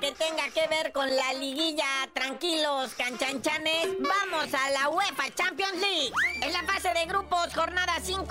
que 0.00 0.12
tenga 0.12 0.48
que 0.52 0.66
ver 0.68 0.92
con 0.92 1.14
la 1.14 1.32
liguilla. 1.34 1.84
Tranquilos, 2.12 2.92
canchanchanes. 2.96 3.88
Vamos 4.00 4.52
a 4.52 4.70
la 4.70 4.88
UEFA 4.88 5.34
Champions 5.34 5.80
League. 5.80 6.12
En 6.40 6.52
la 6.52 6.62
fase 6.64 6.92
de 6.92 7.06
grupos, 7.06 7.54
jornada 7.54 7.94
5. 8.02 8.24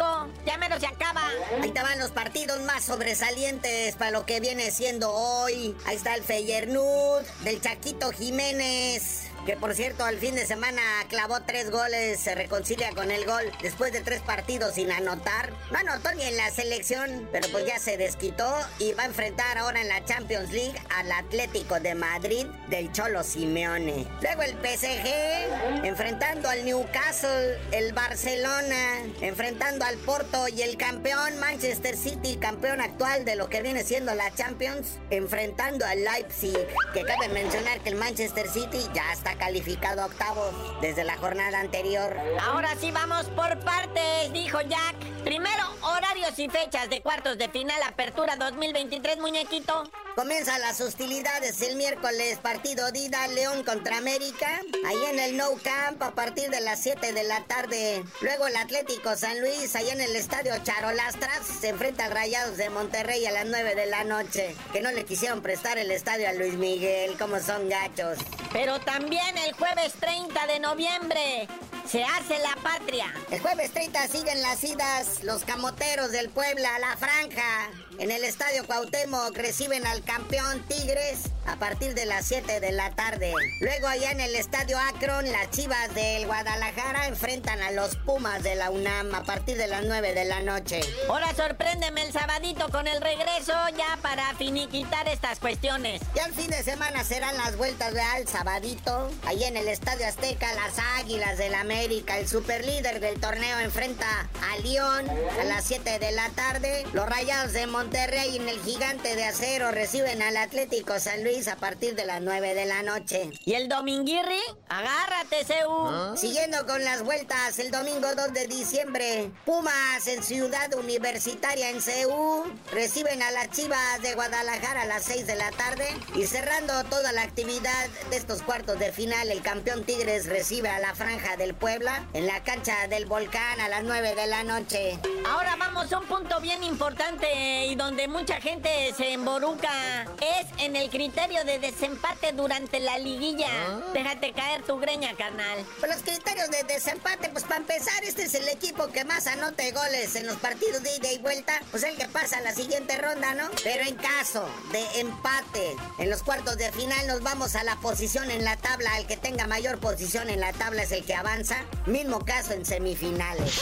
Ya 0.46 0.58
menos 0.58 0.80
se 0.80 0.88
acaba. 0.88 1.30
Ahí 1.62 1.72
van 1.72 2.00
los 2.00 2.12
partidos 2.12 2.62
más 2.62 2.86
sobresalientes 2.86 3.96
para 3.96 4.12
lo 4.12 4.26
que 4.26 4.40
viene 4.40 4.72
siendo 4.72 5.12
hoy. 5.12 5.76
Ahí 5.86 5.96
está 5.96 6.16
el 6.16 6.24
Feyernud 6.24 7.22
del 7.44 7.62
Chaquito 7.62 8.12
Jiménez 8.12 9.33
que 9.46 9.58
por 9.58 9.76
cierto 9.76 10.06
al 10.06 10.18
fin 10.18 10.36
de 10.36 10.46
semana 10.46 10.82
clavó 11.10 11.42
tres 11.42 11.70
goles, 11.70 12.20
se 12.20 12.36
reconcilia 12.36 12.92
con 12.92 13.12
el 13.12 13.26
gol 13.26 13.44
después 13.62 13.92
de 13.92 14.02
tres 14.02 14.22
partidos 14.22 14.76
sin 14.76 14.92
anotar. 14.92 15.52
No 15.72 15.80
anotó 15.80 16.14
ni 16.16 16.24
en 16.24 16.38
la 16.38 16.50
selección, 16.52 17.28
pero 17.32 17.48
pues 17.50 17.66
ya 17.66 17.80
se 17.80 17.98
desquitó 17.98 18.56
y 18.80 18.94
va 18.94 19.04
a 19.04 19.08
enfrentar 19.08 19.58
ahora 19.58 19.82
en 19.82 19.90
la 19.90 20.04
Champions 20.06 20.52
League 20.52 20.80
al 20.96 21.12
Atlético 21.12 21.80
de 21.80 21.96
Madrid 21.96 22.46
del 22.70 22.92
Cholo 22.92 23.24
Simeone. 23.24 24.08
Luego 24.22 24.44
el 24.44 24.54
PSG 24.54 25.86
enfrentando 25.86 26.50
al 26.50 26.64
Newcastle, 26.66 27.58
el 27.72 27.94
Barcelona 27.94 29.04
enfrentando 29.22 29.86
al 29.86 29.98
Porto 29.98 30.48
y 30.48 30.62
el 30.62 30.78
campeón 30.78 31.40
Manchester 31.40 31.98
City, 31.98 32.38
campeón 32.38 32.82
actual 32.82 33.26
de 33.26 33.36
lo 33.36 33.50
que 33.50 33.62
viene 33.62 33.84
siendo 33.84 34.14
la 34.16 34.34
Champions, 34.34 35.00
enfrentando 35.10 35.86
al 35.86 36.04
Leipzig, 36.04 36.58
que 36.94 37.04
cabe 37.04 37.28
mencionar 37.30 37.80
que 37.82 37.90
el 37.90 37.96
Manchester 37.96 38.48
City 38.48 38.80
ya 38.94 39.12
está 39.12 39.33
calificado 39.36 40.06
octavos 40.06 40.54
desde 40.82 41.04
la 41.04 41.18
jornada 41.18 41.60
anterior. 41.60 42.16
Ahora 42.42 42.76
sí 42.80 42.92
vamos 42.92 43.26
por 43.30 43.60
partes, 43.60 44.32
dijo 44.34 44.62
Jack. 44.62 44.96
Primero, 45.24 45.64
horarios 45.82 46.38
y 46.38 46.50
fechas 46.50 46.90
de 46.90 47.02
cuartos 47.02 47.38
de 47.38 47.48
final 47.50 47.82
Apertura 47.84 48.36
2023, 48.36 49.20
muñequito. 49.20 49.84
Comienzan 50.16 50.62
las 50.62 50.80
hostilidades 50.80 51.60
el 51.64 51.76
miércoles, 51.76 52.38
partido 52.38 52.92
Dida 52.92 53.28
León 53.30 53.64
contra 53.64 53.98
América, 53.98 54.62
ahí 54.86 55.06
en 55.10 55.18
el 55.18 55.38
No 55.38 55.46
Camp 55.64 56.04
a 56.04 56.12
partir 56.12 56.52
de 56.52 56.62
las 56.62 56.82
7 56.84 57.14
de 57.14 57.24
la 57.24 57.44
tarde. 57.46 58.04
Luego 58.22 58.46
el 58.46 58.56
Atlético 58.56 59.16
San 59.16 59.42
Luis, 59.42 59.76
ahí 59.76 59.90
en 59.90 60.02
el 60.02 60.16
estadio 60.16 60.54
Charolastras, 60.64 61.48
se 61.60 61.70
enfrenta 61.70 62.06
al 62.06 62.12
Rayados 62.12 62.58
de 62.58 62.70
Monterrey 62.70 63.26
a 63.26 63.32
las 63.32 63.48
9 63.48 63.74
de 63.74 63.88
la 63.88 64.04
noche. 64.04 64.56
Que 64.72 64.82
no 64.82 64.92
le 64.92 65.04
quisieron 65.04 65.42
prestar 65.42 65.80
el 65.80 65.90
estadio 65.90 66.30
a 66.30 66.34
Luis 66.34 66.54
Miguel, 66.54 67.18
como 67.18 67.40
son 67.40 67.68
gachos. 67.68 68.20
Pero 68.52 68.80
también 68.80 69.36
el 69.40 69.54
jueves 69.54 69.94
30 70.00 70.46
de 70.46 70.60
noviembre 70.60 71.48
se 71.94 72.04
hace 72.04 72.40
la 72.40 72.56
patria. 72.64 73.14
El 73.30 73.40
jueves 73.40 73.72
30 73.72 74.08
siguen 74.08 74.42
las 74.42 74.64
idas 74.64 75.24
los 75.24 75.44
camoteros 75.44 76.12
del 76.12 76.30
Puebla 76.30 76.74
a 76.74 76.80
la 76.80 76.98
franja. 76.98 77.70
En 78.00 78.10
el 78.10 78.24
estadio 78.24 78.66
Cuauhtémoc 78.66 79.38
reciben 79.38 79.86
al 79.86 80.04
campeón 80.04 80.64
Tigres 80.68 81.30
a 81.46 81.58
partir 81.58 81.94
de 81.94 82.08
las 82.08 82.26
7 82.26 82.60
de 82.62 82.72
la 82.72 82.90
tarde. 82.96 83.32
Luego 83.60 83.88
allá 83.88 84.10
en 84.10 84.22
el 84.22 84.34
estadio 84.36 84.80
Akron, 84.80 85.32
las 85.32 85.52
Chivas 85.52 85.94
del 85.94 86.26
Guadalajara 86.26 87.08
enfrentan 87.08 87.62
a 87.62 87.70
los 87.70 87.96
Pumas 87.98 88.42
de 88.42 88.56
la 88.56 88.72
UNAM 88.72 89.14
a 89.14 89.24
partir 89.24 89.58
de 89.58 89.68
las 89.68 89.84
9 89.86 90.16
de 90.16 90.26
la 90.26 90.42
noche. 90.42 90.80
Ahora 91.08 91.36
sorpréndeme 91.36 92.02
el 92.02 92.12
sabadito 92.12 92.70
con 92.70 92.88
el 92.88 93.02
regreso 93.02 93.54
ya 93.78 94.00
para 94.02 94.34
finiquitar 94.34 95.08
estas 95.10 95.40
cuestiones. 95.40 96.02
Y 96.16 96.20
al 96.20 96.34
fin 96.34 96.50
de 96.50 96.64
semana 96.64 97.04
serán 97.04 97.38
las 97.38 97.56
vueltas 97.56 97.94
de 97.94 98.02
al 98.02 98.28
sabadito. 98.28 99.12
Allí 99.28 99.44
en 99.44 99.58
el 99.58 99.68
estadio 99.68 100.08
Azteca, 100.08 100.48
las 100.56 100.80
Águilas 100.98 101.38
del 101.38 101.54
América, 101.54 101.83
el 101.92 102.30
superlíder 102.30 103.02
del 103.02 103.20
torneo 103.20 103.60
enfrenta 103.60 104.30
a 104.42 104.58
León 104.60 105.06
a 105.42 105.44
las 105.44 105.66
7 105.66 106.00
de 106.00 106.14
la 106.14 106.30
tarde. 106.30 106.86
Los 106.94 107.06
Rayados 107.06 107.52
de 107.52 107.68
Monterrey 107.68 108.38
en 108.38 108.48
el 108.48 108.58
Gigante 108.62 109.18
de 109.18 109.26
Acero 109.26 109.70
reciben 109.72 110.22
al 110.22 110.38
Atlético 110.38 110.98
San 111.00 111.26
Luis 111.26 111.50
a 111.50 111.58
partir 111.58 111.96
de 111.96 112.06
las 112.06 112.22
9 112.22 112.54
de 112.54 112.66
la 112.66 112.84
noche. 112.84 113.32
¿Y 113.44 113.56
el 113.56 113.68
Dominguirri? 113.68 114.40
Agárrate, 114.70 115.44
Seu. 115.44 116.16
Siguiendo 116.16 116.66
con 116.66 116.86
las 116.86 117.04
vueltas, 117.04 117.60
el 117.60 117.70
domingo 117.70 118.08
2 118.16 118.32
de 118.32 118.48
diciembre, 118.48 119.32
Pumas 119.46 120.08
en 120.08 120.24
Ciudad 120.24 120.74
Universitaria 120.76 121.70
en 121.70 121.82
CEU 121.82 122.46
reciben 122.72 123.22
a 123.22 123.32
las 123.32 123.50
Chivas 123.50 124.02
de 124.02 124.14
Guadalajara 124.16 124.84
a 124.84 124.86
las 124.86 125.04
6 125.04 125.28
de 125.28 125.36
la 125.36 125.52
tarde 125.52 125.88
y 126.16 126.28
cerrando 126.28 126.82
toda 126.86 127.12
la 127.12 127.24
actividad 127.24 127.90
de 128.10 128.16
estos 128.16 128.42
cuartos 128.42 128.80
de 128.80 128.94
final, 128.94 129.30
el 129.30 129.42
campeón 129.42 129.84
Tigres 129.84 130.28
recibe 130.28 130.70
a 130.70 130.80
la 130.80 130.96
Franja 130.96 131.36
del 131.36 131.54
Puebla 131.74 132.06
en 132.14 132.28
la 132.28 132.44
cancha 132.44 132.88
del 132.88 133.08
Volcán 133.08 133.60
a 133.60 133.68
las 133.68 133.84
9 133.84 134.14
de 134.14 134.28
la 134.28 134.44
noche. 134.44 135.00
Ahora 135.28 135.56
vamos 135.56 135.92
a 135.92 135.98
un 135.98 136.06
punto 136.06 136.40
bien 136.40 136.64
importante 136.64 137.66
y 137.66 137.74
donde 137.74 138.08
mucha 138.08 138.40
gente 138.40 138.94
se 138.96 139.14
emboruca. 139.14 140.06
Es 140.22 140.46
en 140.60 140.76
el 140.76 140.92
criterio 140.92 141.44
de 141.46 141.58
desempate 141.58 142.32
durante 142.34 142.80
la 142.80 143.00
liguilla. 143.00 143.50
Déjate 143.92 144.34
caer 144.34 144.62
tu 144.62 144.78
greña, 144.78 145.16
carnal. 145.16 145.66
Pues 145.80 145.92
los 145.92 146.04
criterios 146.04 146.52
de 146.52 146.62
desempate, 146.72 147.30
pues 147.30 147.44
para 147.44 147.62
empezar, 147.62 148.04
este 148.04 148.26
es 148.26 148.36
el 148.36 148.48
equipo 148.50 148.90
que 148.90 149.04
más 149.04 149.26
anote 149.26 149.72
goles 149.72 150.16
en 150.16 150.28
los 150.28 150.36
partidos 150.36 150.84
de 150.84 150.96
ida 150.98 151.12
y 151.12 151.18
vuelta. 151.18 151.60
Pues 151.72 151.82
el 151.82 151.98
que 151.98 152.08
pasa 152.08 152.38
a 152.38 152.42
la 152.42 152.54
siguiente 152.54 153.00
ronda, 153.00 153.34
¿no? 153.34 153.50
Pero 153.64 153.84
en 153.84 153.96
caso 153.96 154.48
de 154.72 155.00
empate 155.00 155.76
en 155.98 156.12
los 156.12 156.22
cuartos 156.22 156.56
de 156.56 156.72
final, 156.72 157.08
nos 157.08 157.24
vamos 157.24 157.56
a 157.56 157.64
la 157.64 157.78
posición 157.78 158.30
en 158.30 158.44
la 158.44 158.58
tabla. 158.58 158.96
El 159.00 159.08
que 159.08 159.18
tenga 159.18 159.48
mayor 159.48 159.80
posición 159.80 160.30
en 160.30 160.40
la 160.40 160.54
tabla 160.54 160.84
es 160.84 160.92
el 160.92 161.04
que 161.04 161.16
avanza. 161.16 161.63
Mismo 161.86 162.20
caso 162.20 162.54
en 162.54 162.66
semifinales. 162.66 163.62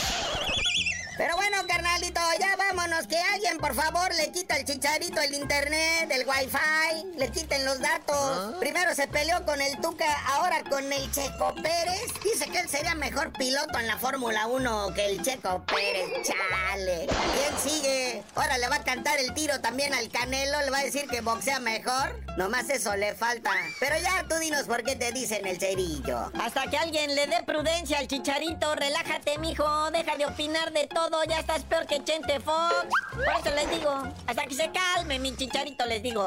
Pero 1.18 1.36
bueno, 1.36 1.58
carnalito, 1.68 2.20
ya 2.40 2.56
vámonos. 2.56 3.06
Que 3.06 3.18
alguien, 3.18 3.58
por 3.58 3.74
favor, 3.74 4.14
le 4.14 4.32
quita 4.32 4.56
el 4.56 4.64
chicharito, 4.64 5.20
el 5.20 5.34
internet, 5.34 6.10
el 6.10 6.26
wifi. 6.26 7.16
Le 7.16 7.30
quiten 7.30 7.64
los 7.64 7.80
datos. 7.80 8.56
Primero 8.58 8.94
se 8.94 9.06
peleó 9.08 9.44
con 9.44 9.60
el 9.60 9.78
Tuca, 9.80 10.06
ahora 10.28 10.64
con 10.68 10.90
el 10.92 11.10
Checo 11.12 11.54
Pérez. 11.62 12.12
Dice 12.24 12.50
que 12.50 12.60
él 12.60 12.68
sería 12.68 12.94
mejor 12.94 13.32
piloto 13.32 13.78
en 13.78 13.86
la 13.86 13.98
Fórmula 13.98 14.46
1 14.46 14.94
que 14.94 15.06
el 15.06 15.22
Checo 15.22 15.62
Pérez. 15.66 16.08
Chale. 16.26 17.06
¿Quién 17.06 17.58
sigue? 17.62 18.21
Ahora 18.34 18.56
le 18.58 18.68
va 18.68 18.76
a 18.76 18.84
cantar 18.84 19.18
el 19.18 19.34
tiro 19.34 19.60
también 19.60 19.92
al 19.92 20.08
Canelo. 20.08 20.60
Le 20.62 20.70
va 20.70 20.78
a 20.78 20.84
decir 20.84 21.06
que 21.08 21.20
boxea 21.20 21.60
mejor. 21.60 22.18
Nomás 22.36 22.70
eso 22.70 22.94
le 22.96 23.14
falta. 23.14 23.50
Pero 23.78 23.96
ya 23.98 24.26
tú 24.28 24.36
dinos 24.36 24.64
por 24.64 24.82
qué 24.82 24.96
te 24.96 25.12
dicen 25.12 25.46
el 25.46 25.58
cerillo. 25.58 26.30
Hasta 26.40 26.66
que 26.68 26.78
alguien 26.78 27.14
le 27.14 27.26
dé 27.26 27.42
prudencia 27.44 27.98
al 27.98 28.08
chicharito. 28.08 28.74
Relájate, 28.74 29.38
mijo. 29.38 29.90
Deja 29.90 30.16
de 30.16 30.26
opinar 30.26 30.72
de 30.72 30.86
todo 30.86 31.22
ya 31.24 31.40
estás 31.40 31.64
peor 31.64 31.86
que 31.86 32.02
Chente 32.02 32.40
Fox. 32.40 32.86
Por 33.12 33.24
eso 33.24 33.54
les 33.54 33.70
digo, 33.70 34.02
hasta 34.26 34.46
que 34.46 34.54
se 34.54 34.70
calme, 34.70 35.18
mi 35.18 35.36
chicharito, 35.36 35.84
les 35.86 36.02
digo. 36.02 36.26